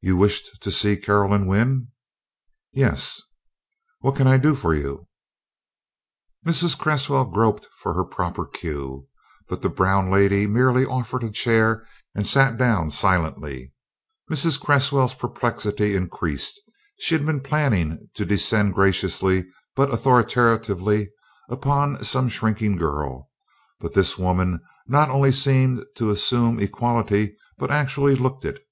[0.00, 1.88] "You wished to see Caroline Wynn?"
[2.72, 3.20] "Yes."
[3.98, 5.08] "What can I do for you?"
[6.46, 6.78] Mrs.
[6.78, 9.08] Cresswell groped for her proper cue,
[9.48, 11.84] but the brown lady merely offered a chair
[12.14, 13.72] and sat down silently.
[14.30, 14.60] Mrs.
[14.60, 16.60] Cresswell's perplexity increased.
[17.00, 21.10] She had been planning to descend graciously but authoritatively
[21.48, 23.28] upon some shrinking girl,
[23.80, 28.64] but this woman not only seemed to assume equality but actually looked it.